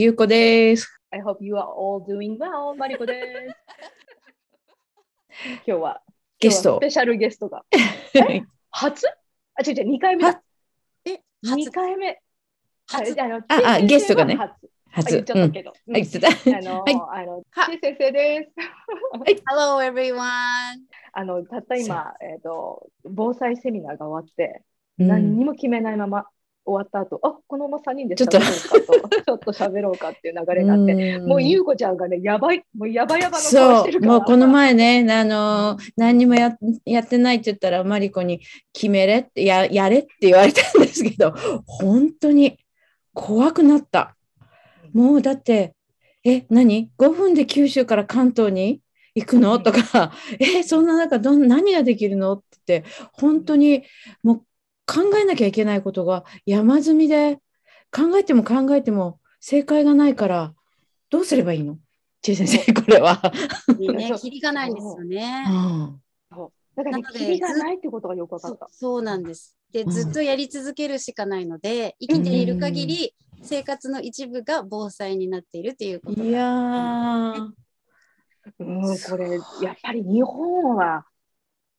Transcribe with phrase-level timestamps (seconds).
[0.00, 1.00] ゆうこです。
[1.10, 2.72] I hope you are all doing well.
[2.76, 3.26] マリコです。
[5.66, 6.00] 今日は
[6.38, 7.64] ゲストスペシャルゲストが。
[8.30, 8.44] え？
[8.70, 9.08] 初？
[9.56, 10.40] あ、違う違う、2回目だ。
[11.04, 12.22] え、2初、回目。
[12.86, 13.42] 初、あのあ
[13.74, 14.36] あゲストがね。
[14.36, 14.52] 初
[14.92, 15.14] 初。
[15.14, 15.72] 言っちゃったけど。
[15.88, 16.02] うんはい。
[16.04, 16.08] あ
[16.62, 16.94] の、はい
[17.24, 17.42] あの、
[17.80, 18.52] 先生です。
[19.50, 20.20] Hello everyone!
[21.12, 24.62] あの、たった今、えっ、と、防災セミナーが終わって、
[25.00, 26.28] うん何にも決めないまま
[26.68, 28.38] 終わった後、あ、このまま3人でちょっと。
[28.38, 34.12] 喋ろうかと、 ちょっと喋ろうかっていう流れになって、もうゆうこちゃんがね、やばい、もうやばやばの顔そう、してるから。
[34.12, 38.40] もうこの前ね、あの何にもややってないって言ったら、マリコに
[38.72, 41.32] 決めれってや、やれって言われたんですけど、
[41.66, 42.58] 本当に
[43.14, 44.16] 怖くなった。
[44.92, 45.74] もうだって、
[46.24, 48.80] え、何 ?5 分で九州から関東に
[49.14, 49.58] 行くの？
[49.58, 52.34] とか、え、そんな中どん、何ができるの？
[52.34, 53.84] って言って、本当に
[54.22, 54.42] もう
[54.88, 57.38] 考えなきゃいけないことが山積みで、
[57.92, 60.54] 考えても考えても正解がないから、
[61.10, 61.78] どうすればいいの？
[62.22, 63.20] ちえ先生、これは。
[63.78, 65.44] ね、キリがないんですよね。
[65.48, 66.00] うん
[66.78, 68.66] だからね、なのでがないってことがよく分かった。
[68.66, 69.58] そうそうなんです。
[69.72, 77.50] で、うんずっとやり続けるしかないので、生きている限り、生活の一部が防災になっているということいやー、
[78.60, 81.04] うん、これ、やっぱり日本は、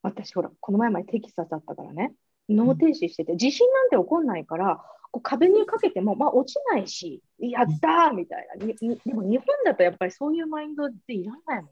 [0.01, 2.13] 私、ほら、この前までテキサスだったからね、
[2.53, 8.65] 脳停止してて、地震なんて起こんないから、こう壁にかけても、まあ、落ちないし、やったーみたいな。
[8.65, 11.71] ににでも日本だとやっぱりそういうマインドっていらないもんね。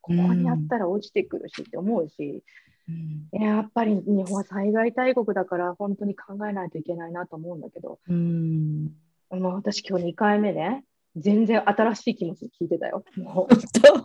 [0.00, 2.42] ここにやったら落ちてくるしって思うし、
[3.32, 8.90] やっぱり日本は災害大国だから、本当に考えないといけないなと思うんだけど、うん、
[9.30, 10.84] 私今日2回目ね、
[11.16, 13.04] 全然新しい気持ちで聞いてたよ。
[13.16, 13.54] もう。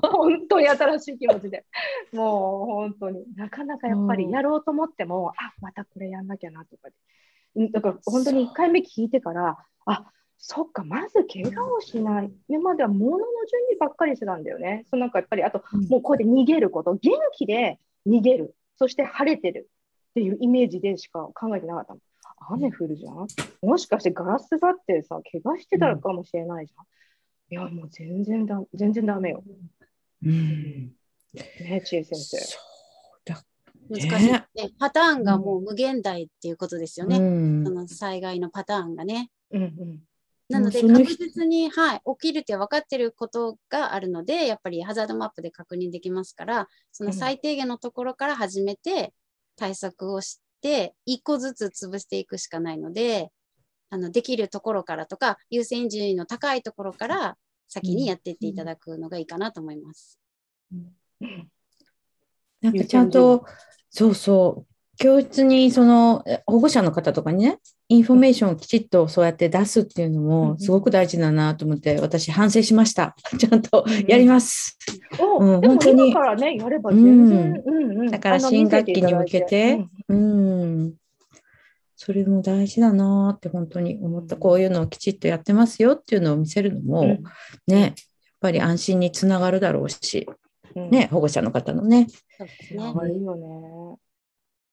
[0.01, 0.59] 本当？
[0.59, 1.65] に新しい気持ちで。
[2.13, 3.23] もう本当に。
[3.35, 6.89] なかなかやっぱりやろうと思っても、あまたこれやんなきゃなとか
[7.71, 10.05] だから本当に1回目聞いてから、あ
[10.37, 12.31] そっか、まず怪我をしない。
[12.47, 13.27] 今までは物の準
[13.77, 14.85] 備ばっかりしてたんだよね。
[14.89, 19.67] そのなんかやっぱり、あと、もうこうやって逃げること、元気で逃げる、そして晴れてる
[20.09, 21.99] っていうイメージでしか考えてなかったの。
[22.51, 23.27] 雨降るじゃん？
[23.61, 26.85] もしかしてガラスだってさ、怪我してたかもしれないじゃん。
[27.51, 29.43] いや、もう全然だ、全然ダメよ。
[30.23, 30.93] うん、
[31.33, 32.37] ね、知恵先生。
[32.37, 33.43] そうだ
[33.89, 34.45] 難しい、ね。
[34.79, 37.17] パターンがもう無限大っていうことですよね。
[37.17, 39.29] うんその災害のパターンがね。
[39.51, 39.99] うんうん。
[40.49, 49.13] なので、確実に、はい、起きるって分かってることがあるので、やっぱりハザードマップで確認できますから、その最低限のところから始めて
[49.59, 53.31] 対策をして、一個ずつ潰していくしかないので、
[53.89, 57.37] あのできるところからとか、優先順位の高いところから
[57.67, 60.19] 先にやっていっていただくのがいいかなと思います。
[62.61, 63.45] なんかちゃんと、
[63.89, 64.68] そうそう、
[64.99, 73.15] 教室にそのえ保護者の方とかにね、インフォメーションをきちっとそうやって出すっていうのうんもすごく大事だなと思って、私反省しました。
[73.39, 74.77] ちゃんとやります。
[75.17, 77.63] おうんでも本当に今からね、やれば全然。
[77.65, 80.93] うんうんだから新学期に向けてうん。
[81.95, 84.35] それも大事だなって本当に思った。
[84.35, 87.23] こういうのをきちっとやってますよっていうのを見せるのも、うん
[87.67, 87.93] ね、やっ
[88.41, 90.27] ぱり安心につながるだろうし、
[90.75, 92.07] うんね、保護者の方のね。
[92.37, 93.13] そうですいやね。
[93.13, 93.97] いいよね。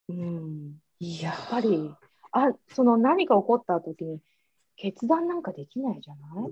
[0.09, 0.81] うん。
[0.99, 1.93] いやっぱり、
[2.33, 4.21] あ、その何か起こった時に
[4.77, 6.51] 決断なんかできないじゃない、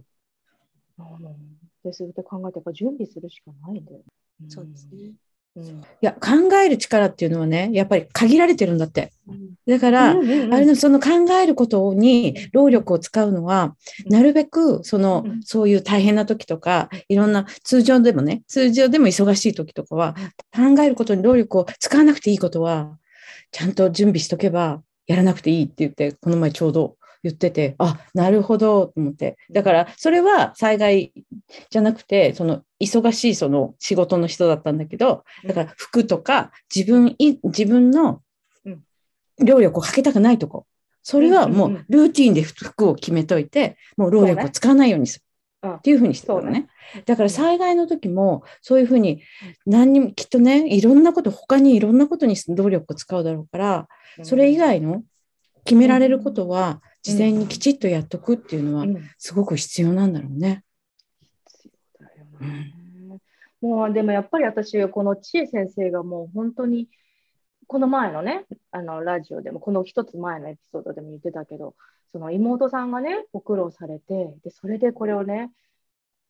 [0.98, 3.98] うん、で、そうやって考えて、やっぱ準備するしかないんだよ。
[4.44, 5.12] んそうですね。
[5.56, 5.64] うん。
[5.64, 9.12] いや、考える力っていうのはね、やっぱり限られてるんだって。
[9.28, 11.10] うんだから、うんうんうんあれのその考
[11.42, 13.76] えることに労力を使うのは、
[14.06, 20.14] なるべくその、うんそういう大変な時とか、いろんな通常でもね、通常でも忙しい時とかは、
[20.54, 22.98] 考えることに労力を使わなくていいことは、
[23.54, 29.36] ちゃんと準備しとけばやらなくていいって言って、この前ちょうど言ってて、あ、なるほどと思って。
[29.52, 31.12] だから、それは災害
[31.70, 38.22] じゃなくて、その忙しいその仕事の人だったんだけど、だから服とか自分い、自分の
[38.64, 38.82] うん
[39.38, 40.66] 労力をかけたくないとこ。
[41.04, 45.24] それはもうルーティンで服を決めといて、もう労力を使わないようにする。
[45.64, 45.74] うん。
[45.76, 46.68] っていうふうにしてたのね。
[47.06, 49.22] だから災害の時も、そういうふうに、
[49.66, 53.88] 何にも、きっとね、いろんなこと、他にいろんなことに労力を使うだろうから、
[54.22, 55.02] それ以外の
[55.64, 59.10] 決められることは、事前にきちっとやっとくっていうのはう、ん。
[59.18, 60.62] すごく必要なんだろうね。
[63.60, 66.88] もうでもやっぱり私、この千恵先生がもう本当に、
[67.66, 71.74] この前のね、あのラジオでも、この一つ前のエピソードでも言ってたけど、
[72.12, 75.50] その妹さんがね、ご苦労されて、でそれでこれをね、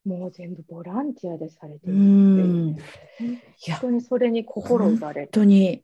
[0.04, 5.82] もう全部ボランティアでされてるってね、本当にそれに心打たれ本当に、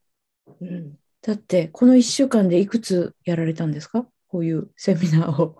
[0.60, 4.06] うん、だって、この1週間でいくつやられたんですか？
[4.28, 5.56] こういうセミナーを。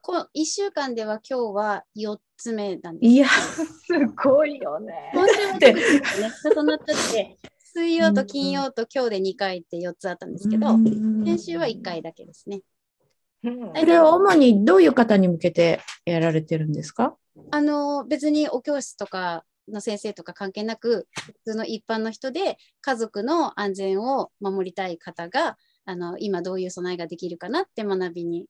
[0.00, 3.10] こ1週間では今日は4つ目なんです。
[3.10, 3.26] いや、
[3.84, 5.10] すごいよね。
[5.12, 5.82] 今週は特にね、
[6.54, 7.36] 重なっちゃって、
[7.76, 10.78] 水曜と金曜と今日で2回って4つあったんですけど、
[11.26, 12.62] 先週は1回だけですね。
[13.44, 13.72] うん。
[13.76, 17.18] それは主にどういう方に向けてやられてるんですか？
[17.50, 28.46] あの別にお教室とかの先生とか関係なく普通の一般の人で家族の安全を守りたい方があの今どういう備えができるかなって学びに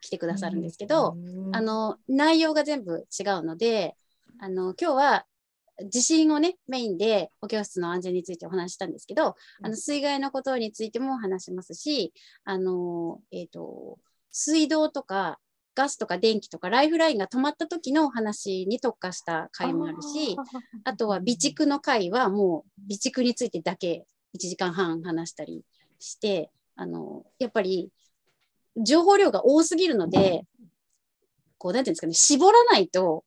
[0.00, 1.16] 来てくださるんですけど、
[1.50, 3.96] あの内容が全部違うので
[4.38, 5.26] あの今日は
[5.82, 12.12] 地震をねメインでお教室の安全についてお話ししたんですけど、あの水害のことについても話しますし
[12.44, 13.98] あの、えー、と
[14.30, 15.38] 水道とか
[15.74, 20.36] ガスとか電気とかライフラインが止まった時の話に特化した回もあるし
[20.84, 24.04] あとは備蓄の回はもう備蓄についてだけ
[24.36, 25.64] 1時間半話したり
[25.98, 27.90] してあのやっぱり
[28.76, 30.44] 情報量が多すぎるので
[31.58, 33.24] こうなんていうんですかね絞らないと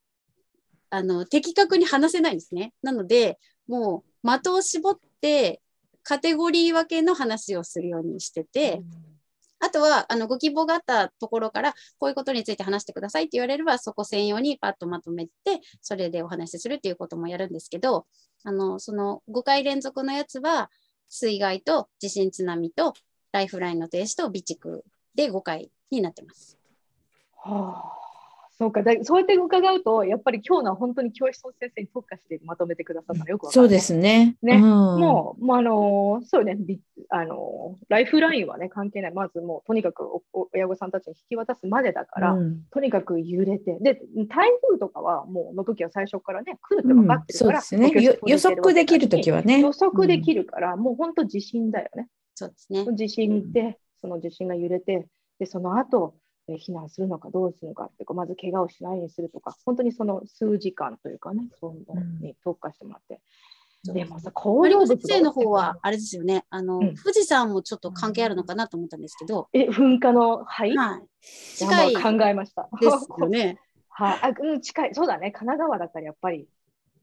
[0.90, 2.74] あの的確に話せないんですね。
[2.82, 5.62] なのでもう的を絞って
[6.04, 8.82] カテゴリー分けの話をするようにしてて、
[9.60, 15.32] あとはあのご希望があったところからこういうことについて話してくださいって言われればそこ専用にパッとまとめて
[15.82, 18.06] それでお話しするっていうこともやるんですけど
[18.44, 20.70] あのその5回連続のやつは
[21.10, 22.94] 水害と地震津波と
[23.32, 24.82] ライフラインの停止と備蓄
[25.16, 26.58] で5回になってます。
[27.36, 28.07] はあ、
[28.60, 34.36] そうかだそうやって伺うとやっぱり今日のは本当に教室の先生に特化してまとめてくださったのよくわかる、そうですね。
[34.42, 39.14] ねうんもう、もうあのーそうね、びあのーライフラインはね、関係ない。
[39.14, 48.02] まずもう、とにかくおお親御さんたちに引き渡すまでだから、うんとにかく揺れて、で、台風とかはもう、の時は最初からね、来るって分かってるから、そうですね。
[48.04, 49.60] よ予測できるときはね。
[49.60, 52.08] 予測できるから、もう本当地震だよね。
[52.34, 52.86] そうですね。
[52.96, 55.06] 地震で、その地震が揺れて、
[55.38, 63.22] で、その後、えー避難するのかどうするのかってこうまず怪我をしないようにするとか、本当にその数時間というかね、そういうのに特化してもらって。
[63.94, 71.04] でもさ、工マリコ業物先生の方は、あれですよね、あの、うん富士山もちょっと関係あるのかなと思ったんですけど、え、噴火の灰、はい。
[71.56, 72.70] 近いまあ考えました。
[72.82, 73.60] ですよね。
[73.90, 74.96] はい、あ、うん、近い。
[74.96, 75.32] そうだね。
[75.32, 76.48] 神奈川だったらやっぱり、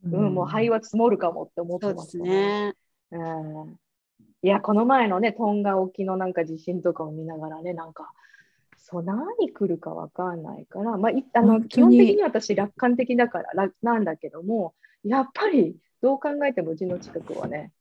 [0.04, 2.72] ううん、もう灰は積もるかもって思ってまそうですすね。
[2.72, 2.74] ね。
[3.10, 3.78] うん。
[4.42, 8.12] いや、この前のね、トンガ沖のなんか地震とかを見ながらね、なんか、
[8.94, 17.72] そう、何来るかわかんないから、まあ、いあの基本的に私、楽観的だから楽なんだけども、やっぱりどう考えてもうちの近くはね、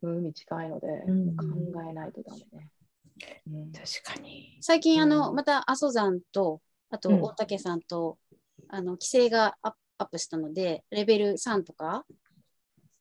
[0.00, 1.36] 海近いので、うん。
[1.36, 1.44] 考
[1.88, 2.68] えないとダメね。
[3.48, 3.72] うん。
[3.72, 4.56] 確かに。
[4.62, 5.36] 最近、あうの、ん。
[5.36, 6.60] また阿蘇山と、
[6.90, 7.22] あとうん。
[7.22, 8.16] 大竹さんと、
[8.68, 12.04] あの、規制がアップアップしたので、レベル3とか、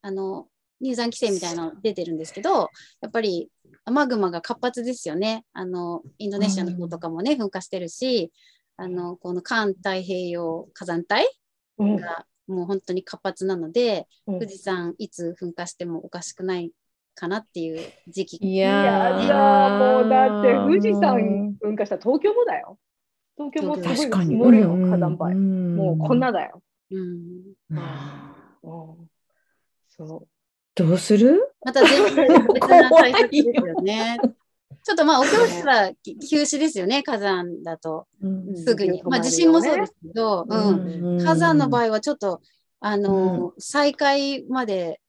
[0.04, 0.48] あの、
[0.82, 2.70] 入山規制みたいなの出てるんですけど、
[3.02, 3.50] やっぱり
[3.86, 5.46] マグマが活発ですよね。
[5.54, 8.32] あの、インドネシアの方とかもね、噴火してるし、
[8.78, 11.26] あの、この環太平洋火山帯
[11.78, 16.72] うんがもう本当に活発なので、うん富士山いつ噴火してもおかしくない
[17.16, 18.38] かなっていう時期。
[18.38, 18.70] いいや
[19.80, 22.78] もうだって富士山噴火したら東京もだよ。
[23.38, 24.26] 東京もすごい確かに。
[24.26, 25.36] 積もるよ、うん火山灰。
[25.36, 26.62] もうこんなだよ。
[26.92, 27.78] うん、うん
[28.64, 29.10] うん、
[29.88, 30.28] そ
[30.76, 31.54] どうする？
[31.66, 34.18] また全然別な対策ですよね。
[34.84, 39.02] ちょっとまあお教室はき休止ですよね、火山だとうんすぐに。
[39.02, 42.42] うんまあ地震もそうですけど、ううんん火山の場合はちょっと、
[42.80, 45.02] あのー再開まで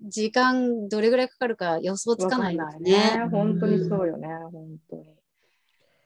[0.00, 2.16] 時間どれぐらいかかるか予想う。
[2.16, 2.94] つかないでわすね。
[3.16, 5.04] かん本当にそうよね、本当に。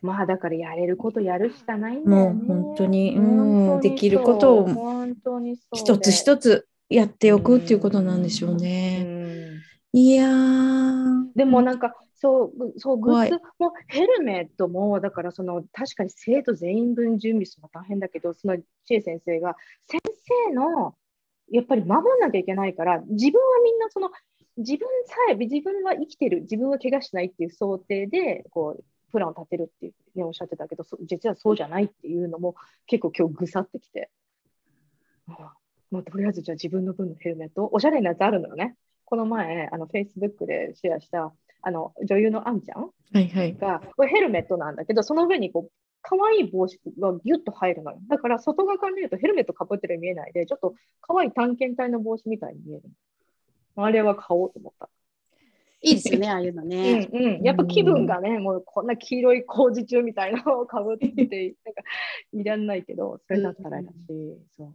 [0.02, 2.42] まあだからやれることやるしかないんだよね。
[2.42, 3.20] もう本当にう
[3.78, 4.68] んできることを
[5.72, 9.04] 一つ一つやっておくっていうことなんでしょううね。
[9.04, 11.24] んいやー。
[11.34, 19.56] でもなんかそうぐそうグッズもヘルメットもだからその確かに生徒全員分準備するの大変だけどその知恵先生が
[19.86, 20.00] 先
[20.48, 20.94] 生の
[21.50, 24.10] やっぱり守らなきゃいけないから自分はみんなその
[24.58, 32.54] 自分さえ自分は生きてる自分は怪我しないっていう想定でこうプランを立てるっていう、ね、おっしゃってたけどそ実はそうじゃないっていうのも
[32.86, 34.10] 結構今日ぐさってきて。
[35.90, 38.76] あもうとりあえずじゃあ自分の分のヘルメットおしゃれなやつあるのよね。
[39.04, 41.32] この前あの Facebook でシェアした
[41.62, 43.56] あの女優のあんちゃんはいはい。
[43.56, 47.98] がこれヘルメットなんだけどその上にこう可愛い帽子がギュッと入るのよ。
[48.08, 52.82] だから外側から見るとヘルメットかぶってるように見えないでちょっと可愛い探検隊の帽子みたいに見える
[53.76, 54.88] あれは買おうと思った、
[55.82, 57.08] いいですよね、ああいうのね。
[57.12, 61.82] うんうん、やっぱ気分がねもうこんな黄色い工事中みたいなのをかぶってなんか
[62.32, 63.94] いらんないけどそれだったらだし、
[64.56, 64.74] そう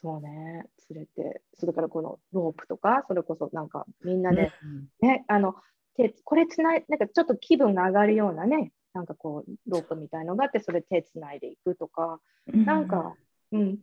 [0.00, 0.64] そうね。
[0.90, 4.52] 連れてそれからこのロープとかそれこそなんかみんなで、
[5.00, 5.56] ね、あの、
[5.96, 13.14] でこれつない、なんかちょっと気分が上がるようなね、なんかこうロープみたいのがあってそれ手つないでいくとか、なんか、
[13.52, 13.78] うん、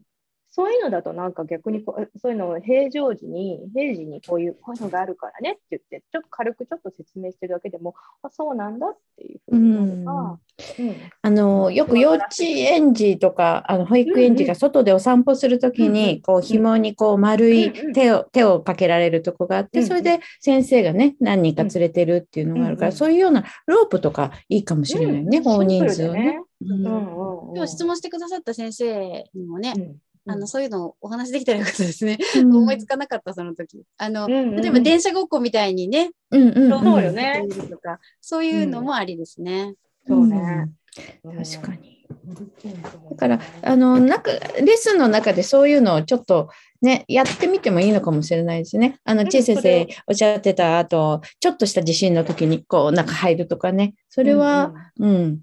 [0.52, 10.40] そういうのだとなんか逆にこうそういうのを平常時に平時にこういうこういうのがあるからねって言ってちょっと軽くちょっと説明してるだけでもあそうなんだっていうふうになるか、
[10.80, 10.96] うん。
[11.22, 19.88] あのよく幼稚園児とかあの保育園児が外でお散歩するときに、うんうんこう紐にこう丸いうんうん手を手をかけられるとこがあって、うんうん。
[19.90, 26.40] それで先生がね何人か連れてるっていうのがあるから、うんうんそういうようなロープとかいいかもしれないね、うん大人数をね。
[27.68, 29.96] 質問してくださった先生にもね、うん
[30.27, 32.17] あのそういうのをお話できたらよかったですね。
[32.38, 33.84] うん思いつかなかった、その時。
[33.98, 39.75] あの、うんうん例えば電車ごっこみたいにね、うんうんうんそうよねとか、そういうのもありですね。
[40.08, 40.70] そうね、
[41.24, 41.96] うん確かに。
[42.25, 46.50] だだからあのなんかレッスンの中でそういうのをちょっと
[46.82, 49.00] ねやってみてもいいのかもしれないですね。
[49.03, 55.39] あのうんちい先生おっしゃってた後ちょっとした地震の時にこう中入るとかねそれは、うん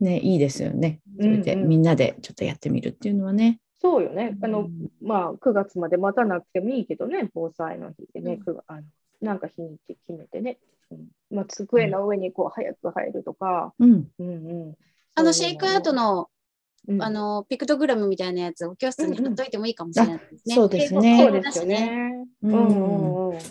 [0.00, 1.00] ねいいですよね。
[1.18, 3.60] それでうんうんみんなでちょっとやってみるっていうのはね。
[3.80, 4.36] そうよね。
[4.42, 8.40] あの、うんまあ、9月まで待たなくてもいいけどね、防災の日でね、うん。
[8.40, 8.82] 9月あの
[9.20, 10.58] なんか日にち決めてね、
[10.90, 11.08] うん。
[11.30, 14.10] まあ、机の上にこう早く入るとか、うん。
[14.18, 14.32] うんう
[14.70, 14.76] ん、
[15.14, 16.28] あの、シェイクアートの、
[16.88, 17.02] うん。
[17.02, 20.54] あの、ピクトグラムみたいなやつを教室に貼っといてもいいかもしれないですね。
[20.54, 21.18] そうですね。
[21.18, 22.26] そうですよね。
[22.42, 23.48] ううんんうんうん、そ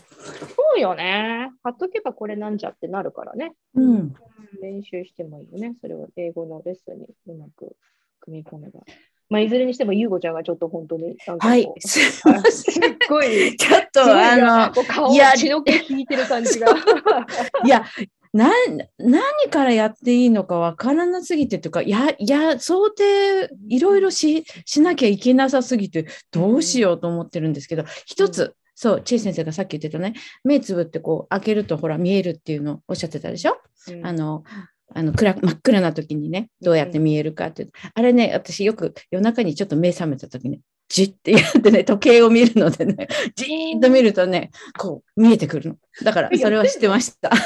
[0.77, 1.51] うよね。
[1.63, 3.53] 貼っとけばこれなんじゃってなるからね。
[3.73, 4.13] うん。
[4.61, 5.75] 練習してもいいよね。
[5.81, 7.75] それを英語のレッスンにうまく
[8.21, 8.81] 組み込めば。
[9.29, 11.67] まあ、いずれにしても、ゆうごちゃんがちょっと本当に、はい。
[11.79, 12.51] すいません。
[12.51, 16.67] すっごい、 ちょっとあなの顔いや血の気引いてる感じが。
[17.65, 17.85] いや、
[18.33, 18.51] な
[18.99, 30.13] 何からやっていいのかわからなすぎてとか、いや、いや、想定いろいろししなきゃいけなさすぎて、どうしようと思ってるんですけど、一つ、そう、チェイ先生がさっき言ってたね、
[30.43, 33.57] 目つぶってこう開けるとほら見えるっていうのをおっしゃってたでしょ、
[34.03, 34.43] あの、
[34.93, 45.75] あの暗真っ暗な時にね、どうやって見えるかって、あれね、私よく夜中にちょっと目覚めた時に、じってやってね、時計を見るのでね、 じーっと見るとね、こう見えてくるの。
[46.03, 47.31] だから、それは知ってました。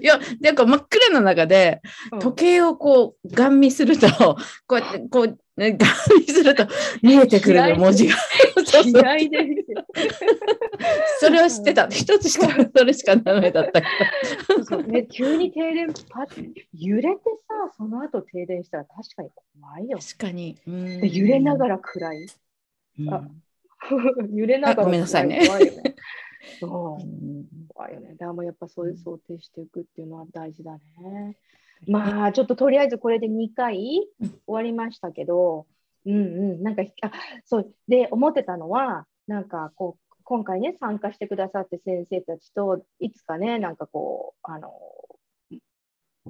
[0.00, 1.80] いや、なんか真っ暗な中で、
[2.12, 2.18] うん。
[2.20, 4.08] 時計をこう、ガン見すると、
[4.66, 6.66] こうやって、こう、ねガン見すると
[7.02, 8.16] 見えてくるの、文字が。
[8.54, 9.86] そうそう嫌いですよ。
[11.20, 11.88] それは知ってた。
[11.88, 13.86] 一つしか、それしかダメだったけ
[14.46, 19.30] そうそうね、急に停電パッ揺れてさ、その後停電したら確かに
[19.60, 20.04] 怖いよど。。
[20.04, 20.56] 確かに。
[20.66, 22.26] 揺れながら暗い。
[22.98, 23.28] うんあ
[24.32, 25.94] 揺れながらあごめんなさいね怖いよね。
[26.60, 28.14] そううん怖いよね。
[28.14, 31.36] だからやっぱそういう想定していくっていうのは大事だね。
[31.88, 34.28] まあちょっととりあえずこれで2回うん。
[34.28, 35.66] 終わりましたけど、
[36.06, 36.18] うんう
[36.58, 37.10] ん、なんかあ
[37.44, 37.74] そう。
[37.88, 44.72] で思ってたのはなんかこう今回ね参加してくださって先生たちといつかねなんかこうあの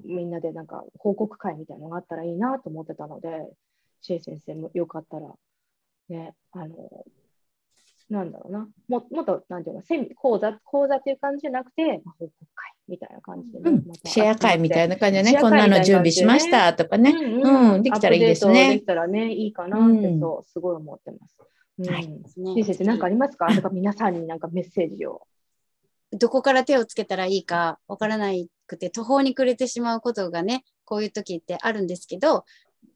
[0.05, 3.29] みんなでなんか報告会みたいなのがあったらいいなと思ってたので、
[4.01, 5.29] シェイ先生もよかったら。
[6.09, 7.07] ねあの
[8.11, 12.52] なんだろうな、ももっと、なんていうの、セミ講座、講座っていう感じじゃなくて、まあ報告会
[12.89, 13.85] みたいな感じでね、うん。
[13.87, 17.11] またシェア会みたいな感じでね、こんなの準備しましたとかね。
[17.11, 17.83] うんうん。
[17.83, 18.75] できたらいいですね。
[18.75, 20.21] できたらね、いいかなって、うん。
[20.21, 21.37] そう、すごい思ってます。
[21.79, 21.87] うん。
[21.89, 22.65] はい。
[22.65, 23.47] 先生、なんかありますか？
[23.55, 25.23] とか、皆さんになんかメッセージを。
[26.13, 28.31] どこから手をつけたらいいかわからな
[28.67, 32.45] くて途方に暮れてしまうことがね、こういう時ってあるんですけど、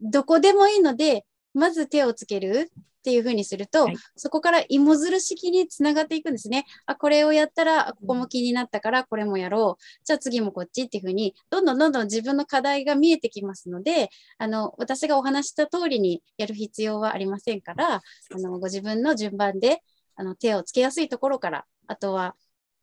[0.02, 1.24] どこでもいいので、
[1.54, 2.70] まず手をつける
[3.06, 6.64] っていうふうにすると、はいそこから芋づる式につながっていくんですね。
[6.86, 9.82] あ、これをやったら、あここも気になったから、これもやろう。
[10.04, 18.02] じゃあ次もこっちっていうふうに、どんどんどんどん自分の課題が見えてきますので、あの、私がお話した通りにやる必要はありませんから、あ
[18.38, 19.82] の、ご自分の順番で、
[20.16, 22.34] あの、手をつけやすいところから、あとは、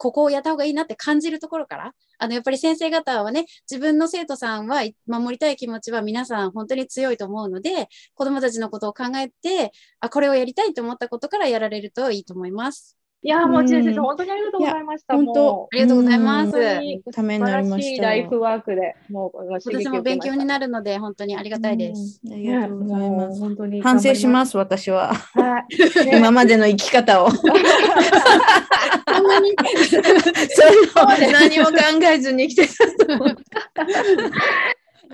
[0.04, 13.03] ここをやった方がいいなって感じるところから、あの、やっぱり先生方はね、自分の生徒さんは守りたい気持ちは皆さん本当に強いと思うので、子供たちのことを考えて、あ、これをやりたいと思ったことからやられるといいと思います。
[13.26, 15.16] いやー、もう、シェイ先うん生、本当にありがとうございました。
[15.16, 16.52] 本当もありがとうございます
[17.14, 22.20] ためになりましライフワークで、もう、私も勉強にるなるので、本当にありがたいです。
[22.26, 23.40] うんありがとうございます。
[23.40, 24.28] 本当に反省しす。
[24.28, 25.14] ます、私は。
[25.14, 26.06] はい。
[26.06, 27.30] ね今までの生き方を。
[27.32, 29.60] そそんなにうい
[30.84, 33.38] うの何も考えずに生きてたと思う。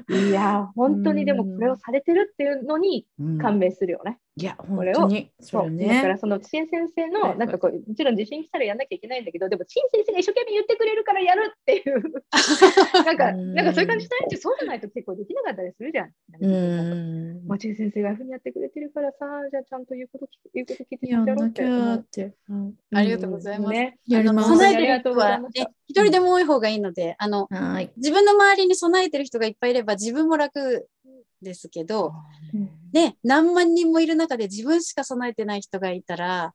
[0.09, 4.17] いやー、本当にでもうんこれをされてるっていうのにうん感銘するよね。
[4.39, 5.31] いや、これを本当に。
[5.41, 5.71] そそうう。
[5.71, 5.87] ね。
[5.87, 12.01] だからその、陳先生の、はいなんかこう、もちろん地震来たらやんなきゃいけないんだけど、でも、陳先生が一生懸命言ってくれるからやるっていう、
[13.05, 16.11] なんか、うんなんかそういう感じしないそうじゃないと結構できなかったりするじゃん。
[16.39, 17.47] うん。
[17.47, 22.33] まちえ先生がふうにやってくれてるからさ、じゃあちゃんと言うこと聞言うこと聞いてやんろうって
[22.93, 24.49] ありがとうございますね、やります。
[24.49, 25.41] 備えてる人は、
[25.87, 27.91] 一人でも多い方がいいので、あの、はい。
[27.97, 30.87] 自分の周りに備えてる人がいっぱいいれば自分も楽
[31.41, 32.13] ですけど、
[32.93, 36.53] ね、何万人もいる中で自分しか備えてない人がいたら、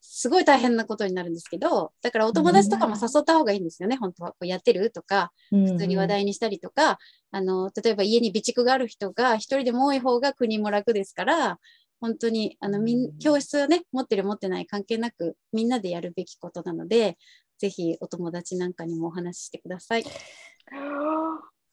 [0.00, 4.30] すごい大変なことになるんですけど、だからお友達とかも誘った方がいいんですよね、本当は。
[4.30, 6.98] こうやってるとか、普普通に話題にしたりとか、
[7.32, 11.58] あの、例えば家に備蓄がある人が一人でも多い方が国も楽ですから、
[12.00, 17.18] 本当に、あの、みん、教室をね、持ってる持ってない関係なく、みんなでやるべきことなので、
[17.58, 20.04] ぜひお友達なんかにもお話ししてください。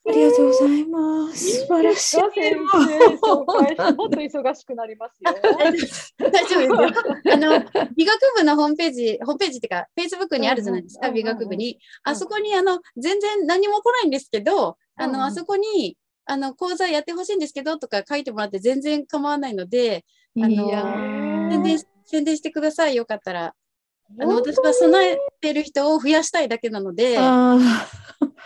[0.06, 1.60] ありがとうございます。
[1.60, 2.16] 素晴らしい。
[2.16, 2.54] 先生、
[3.16, 5.34] 紹介してもっと忙しくなりますよ。
[5.42, 7.32] 大丈夫ですよ。
[7.32, 7.64] あの、
[7.96, 11.72] 美学部のホームページ、ホームページっていうか、Facebook にあるじゃないですか、うんうん美学部に。
[11.72, 15.96] うんあそこに、あの、全然何も来ないんですけど、あの、あそこに、
[16.26, 20.04] あの、講座やってほしいんですけど、とか書いてもらって全然構わないので、
[20.36, 22.96] あの宣伝、宣伝してください。
[22.96, 23.54] よかったら。
[24.20, 27.56] あの、私は備えてる人を増やしたいだけなので、あ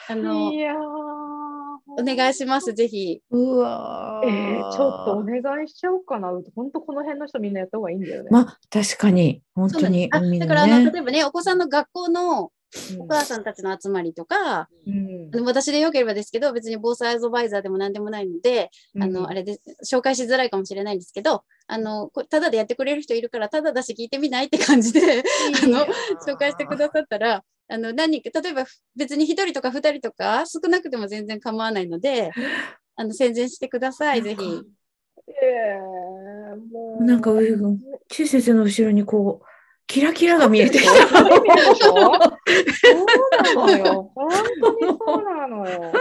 [0.08, 1.47] あのい、やー
[1.87, 2.73] お願いします。
[2.75, 3.20] ぜひ。
[3.32, 6.28] ーうわーえー、ちょっとお願いしちゃおうかな。
[6.54, 8.28] 本当この辺の人みんなやった方がいいんだよね。
[8.30, 10.90] まあ、確かに、本当にそうなんです海のあだから、あの、ね。
[10.90, 12.52] 例えばね、お子さんの学校の
[12.92, 18.70] うんお母さんたちの集まりとか、うん私でよければですけど、別に防災アドバイザーでも何でもないので、
[19.00, 19.58] あの、あれで、
[19.90, 25.23] 紹介しづらいかもしれないんですけど、あの、こただでやってくれる人いるから、ただだし聞いてみないって感じで、
[25.62, 25.87] あの、
[26.26, 28.64] 紹介してくださったら、あの、何人か、例えば
[28.96, 32.30] 別に一人とか二人とか、少なくても全然構わないので、
[32.96, 34.62] あの、宣伝してください、ぜひ。
[35.42, 39.46] えー、もうなんか、上君、ち先生の後ろにこう、
[39.87, 40.92] キラキラが見えてきた。
[40.92, 42.08] そう
[43.42, 44.10] なのよ。
[44.14, 45.92] 本当にそうなのよ。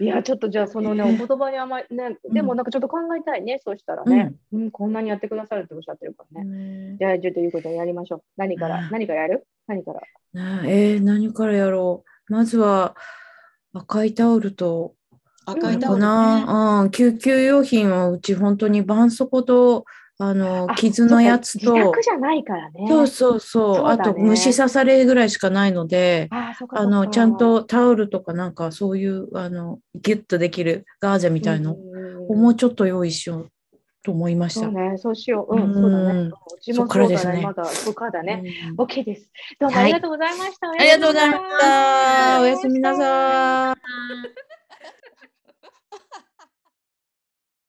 [0.00, 6.90] いや、ちょっとじゃあ、そのね、お言葉にあまりね、でもなんかちょっと考えたいね、そうしたらね、うん、こんなにやってくださるっておっしゃってるからね。
[6.90, 8.22] ねじゃあ、ちょっということでやりましょう。
[8.36, 9.46] 何から、うん何からやる？
[9.68, 10.00] 何から。
[10.32, 12.32] なえー、何からやろう。
[12.32, 12.96] まずは
[13.72, 14.94] 赤いタオルと、
[15.46, 16.06] か赤いタオル、ね。
[16.06, 19.84] な、うん、救急用品はうち本当に絆創膏と、
[20.20, 22.86] あの、あ傷のやつと自、宅じゃないからね。
[22.88, 31.76] そうそうそう、そうだねあと虫刺されぐらいしかないので、あそうかあの、ちゃん、とタオルとかなんかそういう、あの、ギュッとできるガーゼみみたいのを
[32.30, 33.50] うんもうちょっと用意しよう
[34.02, 34.60] と思いました。
[34.62, 35.54] そうね、そうしよう。
[35.54, 36.30] うん、うんそうだね。
[36.30, 37.42] うちそもそうだね。
[37.42, 38.42] まだ、そうかだね。
[38.70, 39.30] うん OK です。
[39.60, 40.70] どうもあはいりがとうございました。
[40.70, 42.40] ありがとうございました。
[42.40, 43.80] おやすみなさい。
[43.80, 44.47] うん